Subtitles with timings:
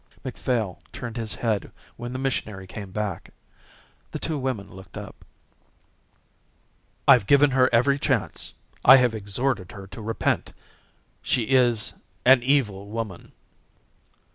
[0.23, 3.29] Macphail turned his head when the missionary came back.
[4.09, 5.23] The two women looked up.
[7.07, 8.55] "I've given her every chance.
[8.83, 10.53] I have exhorted her to repent.
[11.21, 11.93] She is
[12.25, 13.31] an evil woman."